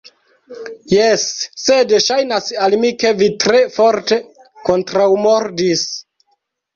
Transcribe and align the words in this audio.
Jes, 0.91 1.25
sed 1.63 1.91
ŝajnas 2.05 2.47
al 2.67 2.75
mi, 2.83 2.91
ke 3.03 3.11
vi 3.19 3.27
tre 3.43 3.59
forte 3.75 4.17
kontraŭmordis. 4.71 5.85